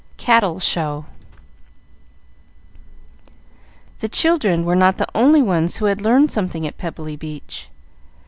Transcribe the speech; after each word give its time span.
Cattle 0.17 0.59
Show 0.59 1.05
The 3.99 4.09
children 4.09 4.65
were 4.65 4.75
not 4.75 4.97
the 4.97 5.05
only 5.13 5.43
ones 5.43 5.77
who 5.77 5.85
had 5.85 6.01
learned 6.01 6.31
something 6.31 6.65
at 6.65 6.79
Pebbly 6.79 7.15
Beach. 7.15 7.69